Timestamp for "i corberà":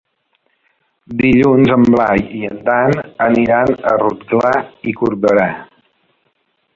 4.93-5.47